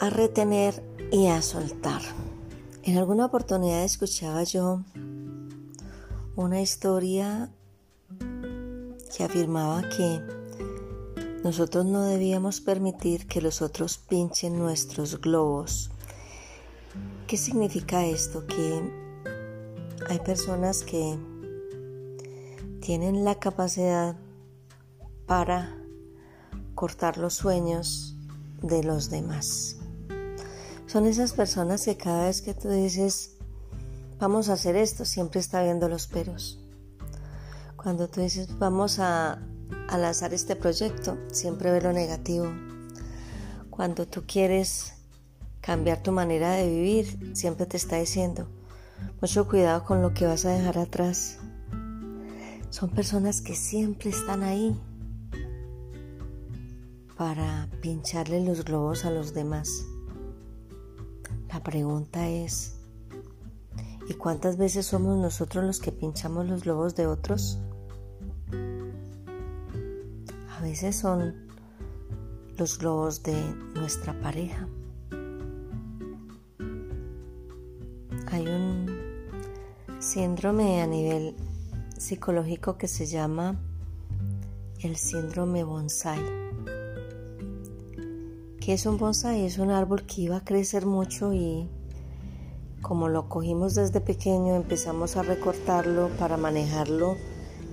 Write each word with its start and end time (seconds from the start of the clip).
a 0.00 0.10
retener 0.10 0.82
y 1.10 1.26
a 1.26 1.42
soltar. 1.42 2.02
En 2.84 2.98
alguna 2.98 3.26
oportunidad 3.26 3.82
escuchaba 3.82 4.44
yo 4.44 4.82
una 6.36 6.60
historia 6.60 7.50
que 9.16 9.24
afirmaba 9.24 9.82
que 9.88 10.22
nosotros 11.42 11.84
no 11.84 12.02
debíamos 12.02 12.60
permitir 12.60 13.26
que 13.26 13.40
los 13.40 13.60
otros 13.60 13.98
pinchen 13.98 14.58
nuestros 14.58 15.20
globos. 15.20 15.90
¿Qué 17.26 17.36
significa 17.36 18.06
esto? 18.06 18.46
Que 18.46 18.82
hay 20.08 20.18
personas 20.20 20.84
que 20.84 21.18
tienen 22.80 23.24
la 23.24 23.34
capacidad 23.34 24.16
para 25.26 25.76
cortar 26.74 27.18
los 27.18 27.34
sueños 27.34 28.16
de 28.62 28.84
los 28.84 29.10
demás. 29.10 29.77
Son 30.88 31.04
esas 31.04 31.34
personas 31.34 31.84
que 31.84 31.98
cada 31.98 32.24
vez 32.24 32.40
que 32.40 32.54
tú 32.54 32.70
dices, 32.70 33.36
vamos 34.18 34.48
a 34.48 34.54
hacer 34.54 34.74
esto, 34.74 35.04
siempre 35.04 35.38
está 35.38 35.62
viendo 35.62 35.86
los 35.86 36.06
peros. 36.06 36.64
Cuando 37.76 38.08
tú 38.08 38.22
dices, 38.22 38.58
vamos 38.58 38.98
a, 38.98 39.38
a 39.86 39.98
lanzar 39.98 40.32
este 40.32 40.56
proyecto, 40.56 41.18
siempre 41.30 41.70
ve 41.72 41.82
lo 41.82 41.92
negativo. 41.92 42.46
Cuando 43.68 44.06
tú 44.06 44.24
quieres 44.26 44.94
cambiar 45.60 46.02
tu 46.02 46.10
manera 46.10 46.52
de 46.52 46.70
vivir, 46.70 47.36
siempre 47.36 47.66
te 47.66 47.76
está 47.76 47.96
diciendo, 47.96 48.48
mucho 49.20 49.46
cuidado 49.46 49.84
con 49.84 50.00
lo 50.00 50.14
que 50.14 50.24
vas 50.24 50.46
a 50.46 50.52
dejar 50.52 50.78
atrás. 50.78 51.36
Son 52.70 52.88
personas 52.88 53.42
que 53.42 53.54
siempre 53.54 54.08
están 54.08 54.42
ahí, 54.42 54.74
para 57.18 57.68
pincharle 57.82 58.42
los 58.42 58.64
globos 58.64 59.04
a 59.04 59.10
los 59.10 59.34
demás. 59.34 59.84
La 61.48 61.62
pregunta 61.62 62.28
es, 62.28 62.74
¿y 64.06 64.14
cuántas 64.14 64.58
veces 64.58 64.86
somos 64.86 65.16
nosotros 65.16 65.64
los 65.64 65.80
que 65.80 65.92
pinchamos 65.92 66.46
los 66.46 66.64
globos 66.64 66.94
de 66.94 67.06
otros? 67.06 67.58
A 70.50 70.60
veces 70.60 70.96
son 70.96 71.48
los 72.58 72.78
globos 72.78 73.22
de 73.22 73.34
nuestra 73.74 74.12
pareja. 74.20 74.68
Hay 78.30 78.46
un 78.46 78.86
síndrome 80.00 80.82
a 80.82 80.86
nivel 80.86 81.34
psicológico 81.96 82.76
que 82.76 82.88
se 82.88 83.06
llama 83.06 83.58
el 84.82 84.96
síndrome 84.96 85.64
bonsai 85.64 86.20
es 88.72 88.84
un 88.84 88.98
bonsai? 88.98 89.46
Es 89.46 89.58
un 89.58 89.70
árbol 89.70 90.04
que 90.04 90.20
iba 90.20 90.36
a 90.36 90.44
crecer 90.44 90.84
mucho 90.84 91.32
y 91.32 91.68
como 92.82 93.08
lo 93.08 93.28
cogimos 93.28 93.74
desde 93.74 94.00
pequeño 94.00 94.56
empezamos 94.56 95.16
a 95.16 95.22
recortarlo 95.22 96.10
para 96.18 96.36
manejarlo 96.36 97.16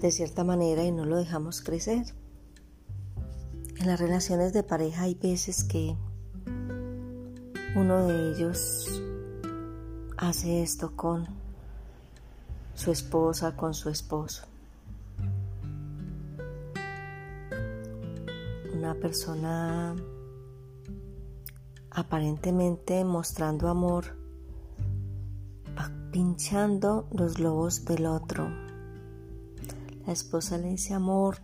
de 0.00 0.12
cierta 0.12 0.44
manera 0.44 0.84
y 0.84 0.92
no 0.92 1.04
lo 1.04 1.16
dejamos 1.16 1.62
crecer. 1.62 2.06
En 3.76 3.88
las 3.88 3.98
relaciones 3.98 4.52
de 4.52 4.62
pareja 4.62 5.02
hay 5.02 5.14
veces 5.14 5.64
que 5.64 5.96
uno 7.74 8.06
de 8.06 8.30
ellos 8.30 9.02
hace 10.16 10.62
esto 10.62 10.94
con 10.94 11.26
su 12.74 12.92
esposa, 12.92 13.56
con 13.56 13.74
su 13.74 13.88
esposo. 13.90 14.44
Una 18.72 18.94
persona 18.94 19.96
aparentemente 21.94 23.04
mostrando 23.04 23.68
amor, 23.68 24.16
pinchando 26.10 27.08
los 27.10 27.34
globos 27.34 27.84
del 27.84 28.06
otro. 28.06 28.48
La 30.06 30.12
esposa 30.12 30.58
le 30.58 30.68
dice, 30.68 30.94
amor, 30.94 31.38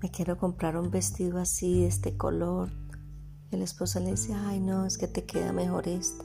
me 0.00 0.08
quiero 0.10 0.38
comprar 0.38 0.76
un 0.76 0.90
vestido 0.90 1.38
así, 1.38 1.80
de 1.80 1.88
este 1.88 2.16
color. 2.16 2.70
Y 3.50 3.56
la 3.56 3.64
esposa 3.64 3.98
le 3.98 4.12
dice, 4.12 4.34
ay 4.34 4.60
no, 4.60 4.86
es 4.86 4.98
que 4.98 5.08
te 5.08 5.24
queda 5.24 5.52
mejor 5.52 5.88
este. 5.88 6.24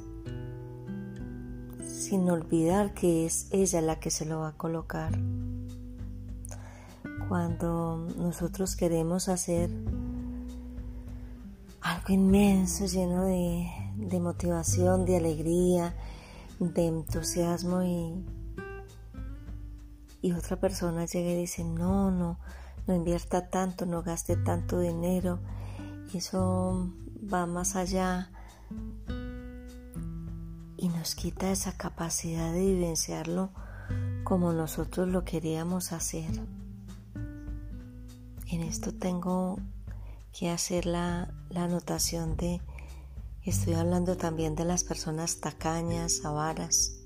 Sin 1.87 2.29
olvidar 2.29 2.93
que 2.93 3.25
es 3.25 3.47
ella 3.51 3.81
la 3.81 3.99
que 3.99 4.11
se 4.11 4.25
lo 4.25 4.41
va 4.41 4.49
a 4.49 4.57
colocar. 4.57 5.17
Cuando 7.27 8.07
nosotros 8.17 8.75
queremos 8.75 9.29
hacer 9.29 9.71
algo 11.85 12.13
inmenso, 12.13 12.87
lleno 12.87 13.25
de, 13.25 14.19
motivación, 14.19 15.05
de 15.05 15.17
alegría, 15.17 15.93
de 16.59 16.87
entusiasmo 16.87 17.83
y, 17.83 18.25
y 20.23 20.31
otra 20.31 20.59
persona 20.59 21.05
llega 21.05 21.29
y 21.29 21.35
dice, 21.35 21.63
no, 21.63 22.09
no, 22.09 22.39
no 22.87 22.95
invierta 22.95 23.49
tanto, 23.51 23.85
no 23.85 24.01
gaste 24.01 24.35
tanto 24.35 24.79
dinero, 24.79 25.39
eso 26.11 26.91
va 27.31 27.45
más 27.45 27.75
allá 27.75 28.31
y 30.77 30.89
nos 30.89 31.13
quita 31.13 31.51
esa 31.51 31.77
capacidad 31.77 32.51
de 32.51 32.61
vivenciarlo 32.61 33.51
como 34.23 34.53
nosotros 34.53 35.07
lo 35.07 35.23
queríamos 35.23 35.91
hacer. 35.91 36.31
En 38.47 38.61
esto 38.61 38.91
tengo 38.91 39.59
que 40.37 40.49
hacer 40.49 40.85
la, 40.85 41.33
anotación 41.55 42.35
de, 42.35 42.59
estoy 43.43 43.75
hablando 43.75 44.17
también 44.17 44.53
de 44.55 44.65
las 44.65 44.83
personas 44.83 45.39
tacañas, 45.39 46.25
avaras, 46.25 46.97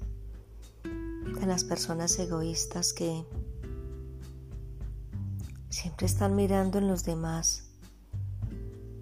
de 0.83 1.45
las 1.45 1.63
personas 1.63 2.17
egoístas 2.17 2.91
que 2.91 3.23
siempre 5.69 6.07
están 6.07 6.35
mirando 6.35 6.79
en 6.79 6.87
los 6.87 7.03
demás 7.03 7.65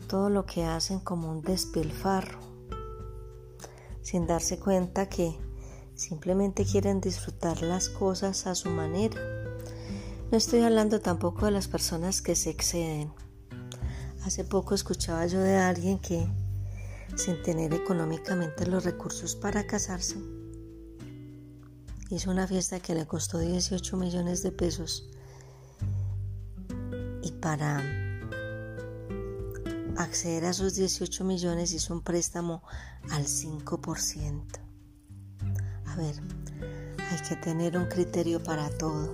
todo 0.09 0.29
lo 0.29 0.45
que 0.45 0.66
hacen 0.66 0.99
como 0.99 1.31
un 1.31 1.41
despilfarro, 1.41 2.39
sin 4.01 4.27
darse 4.27 4.59
cuenta 4.59 5.07
que 5.07 5.37
simplemente 5.95 6.66
quieren 6.66 6.99
disfrutar 6.99 7.61
las 7.61 7.87
cosas 7.87 8.45
a 8.45 8.55
su 8.55 8.69
manera. 8.69 9.21
No 10.29 10.37
estoy 10.37 10.59
hablando 10.63 10.99
tampoco 10.99 11.45
de 11.45 11.51
las 11.51 11.69
personas 11.69 12.21
que 12.21 12.35
se 12.35 12.49
exceden 12.49 13.13
Hace 14.23 14.44
poco 14.44 14.75
escuchaba 14.75 15.25
yo 15.28 15.39
de 15.39 15.57
alguien 15.57 16.00
que, 16.00 16.28
sin 17.16 17.41
tener 17.44 17.73
económicamente 17.73 18.66
los 18.66 18.83
recursos 18.83 19.35
para 19.35 19.66
casarse, 19.66 20.17
hizo 22.09 22.31
una 22.31 22.47
fiesta 22.47 22.79
que 22.79 22.95
le 22.95 23.05
costó 23.05 23.39
18 23.39 23.97
millones 23.97 24.44
de 24.44 24.51
pesos 24.51 25.09
y 27.22 27.31
para 27.31 27.83
acceder 29.97 30.45
a 30.45 30.49
esos 30.51 30.75
18 30.75 31.23
millones 31.23 31.73
hizo 31.73 31.93
un 31.93 32.02
préstamo 32.02 32.64
al 33.11 33.25
5%. 33.25 34.43
A 35.85 35.96
ver, 35.96 36.16
hay 37.09 37.28
que 37.28 37.35
tener 37.37 37.78
un 37.78 37.85
criterio 37.87 38.41
para 38.41 38.69
todo. 38.78 39.14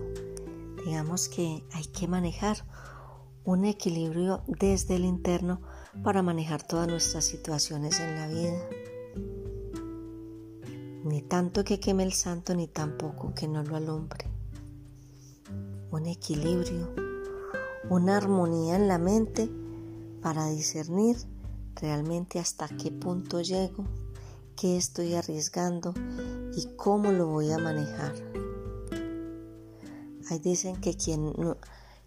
Digamos 0.86 1.30
que 1.30 1.64
hay 1.72 1.86
que 1.86 2.08
manejar 2.08 2.66
un 3.46 3.66
equilibrio 3.66 4.44
desde 4.48 4.96
el 4.96 5.06
interno 5.06 5.62
para 6.04 6.22
manejar 6.22 6.64
todas 6.64 6.88
nuestras 6.88 7.26
situaciones 7.26 8.00
en 8.00 8.16
la 8.16 8.28
vida. 8.28 8.70
Ni 11.04 11.22
tanto 11.22 11.64
que 11.64 11.80
queme 11.80 12.04
el 12.04 12.14
santo, 12.14 12.56
ni 12.56 12.68
tampoco 12.68 13.34
que 13.34 13.48
no 13.48 13.64
lo 13.64 13.76
alumbre. 13.76 14.26
Un 15.92 16.06
equilibrio, 16.06 16.94
una 17.90 18.18
armonía 18.18 18.78
en 18.78 18.88
la 18.88 18.98
mente 18.98 19.50
para 20.22 20.48
discernir 20.48 21.18
realmente 21.76 22.40
hasta 22.40 22.70
qué 22.70 22.92
punto 22.92 23.42
llego, 23.42 23.84
qué 24.56 24.78
estoy 24.78 25.16
arriesgando 25.16 25.94
y 26.56 26.76
cómo 26.78 27.12
lo 27.12 27.28
voy 27.28 27.52
a 27.52 27.58
manejar. 27.58 28.14
Ahí 30.30 30.40
dicen 30.40 30.78
que 30.78 30.96
quien 30.96 31.34
no, 31.34 31.58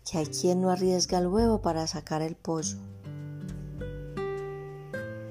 que 0.09 0.19
hay 0.19 0.27
quien 0.27 0.61
no 0.61 0.71
arriesga 0.71 1.19
el 1.19 1.27
huevo 1.27 1.61
para 1.61 1.87
sacar 1.87 2.23
el 2.23 2.37
pollo. 2.37 2.79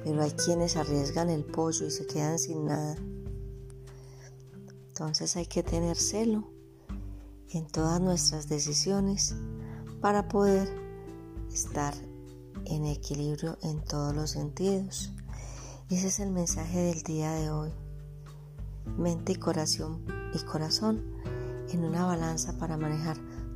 pero 0.04 0.22
hay 0.22 0.32
quienes 0.32 0.78
arriesgan 0.78 1.30
el 1.30 1.44
pollo 1.44 1.88
y 1.88 1.92
se 1.92 2.06
quedan 2.06 2.38
sin 2.38 2.66
nada. 2.66 2.96
Entonces 4.88 5.36
hay 5.36 5.46
que 5.46 5.64
tener 5.64 5.98
celo 5.98 6.48
en 7.50 7.68
todas 7.68 8.00
nuestras 8.00 8.48
decisiones 8.48 9.36
para 10.00 10.28
poder 10.28 10.70
estar 11.52 11.94
en 12.66 12.86
equilibrio 12.86 13.58
en 13.64 13.84
todos 13.84 14.16
los 14.16 14.30
sentidos. 14.30 15.12
Ese 15.90 16.08
es 16.08 16.20
el 16.20 16.32
mensaje 16.32 16.80
del 16.80 17.02
día 17.02 17.32
de 17.32 17.50
hoy. 17.50 17.72
Mente 18.98 19.34
y 19.34 19.36
corazón 19.36 20.06
y 20.34 20.40
corazón 20.46 21.04
en 21.74 21.84
una 21.84 22.06
balanza 22.06 22.58
para 22.58 22.78
manejar 22.78 23.18